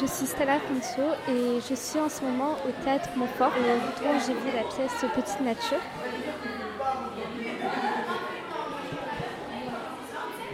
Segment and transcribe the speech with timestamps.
[0.00, 4.32] Je suis Stella Fonso et je suis en ce moment au théâtre Montfort où j'ai
[4.32, 5.80] vu la pièce Petite Nature.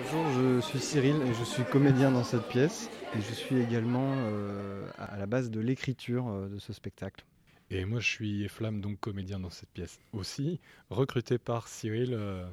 [0.02, 4.14] Bonjour, je suis Cyril et je suis comédien dans cette pièce et je suis également
[4.16, 7.24] euh, à la base de l'écriture euh, de ce spectacle.
[7.70, 10.58] Et moi je suis Eflam, donc comédien dans cette pièce aussi,
[10.90, 12.44] recruté par Cyril euh,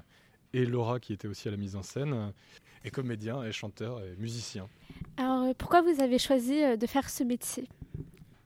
[0.54, 2.34] et Laura qui était aussi à la mise en scène,
[2.86, 4.68] et comédien et chanteur et musicien.
[5.18, 7.68] Alors pourquoi vous avez choisi de faire ce métier?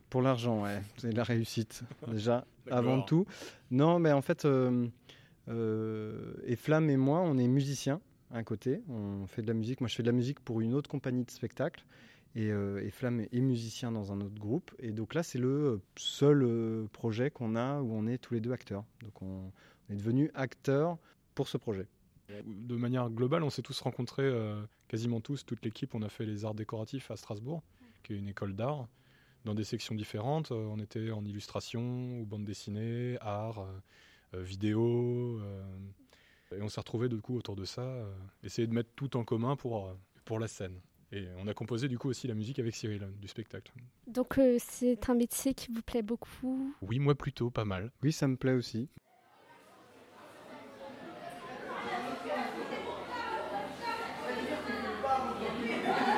[0.10, 3.26] Pour l'argent, ouais, c'est la réussite déjà, avant tout.
[3.72, 8.00] Non, mais en fait, euh, Eflam et moi, on est musiciens
[8.32, 8.82] à côté.
[8.90, 9.82] On fait de la musique.
[9.82, 11.86] Moi, je fais de la musique pour une autre compagnie de spectacle.
[12.36, 14.72] Et, euh, Flamme est musicien dans un autre groupe.
[14.80, 18.42] Et donc là, c'est le seul euh, projet qu'on a où on est tous les
[18.42, 18.84] deux acteurs.
[19.02, 19.52] Donc on,
[19.90, 20.98] est devenus acteurs
[21.34, 21.88] pour ce projet.
[22.44, 25.96] De manière globale, on s'est tous rencontrés, euh, quasiment tous, toute l'équipe.
[25.96, 27.64] On a fait les arts décoratifs à Strasbourg,
[28.04, 28.88] qui est une école d'art,
[29.46, 30.52] dans des sections différentes.
[30.52, 33.66] on était en illustration ou bande dessinée, art,
[34.34, 35.42] vidéo.
[36.56, 39.24] Et on s'est retrouvés du coup autour de ça, euh, essayer de mettre tout en
[39.24, 39.94] commun pour, euh,
[40.26, 40.80] pour la scène.
[41.12, 43.72] Et on a composé du coup aussi la musique avec Cyril euh, du spectacle.
[44.08, 46.74] Donc c'est un métier qui vous plaît beaucoup?
[46.82, 47.92] Oui, moi plutôt, pas mal.
[48.02, 48.90] Oui, ça me plaît aussi.
[55.18, 56.17] problem.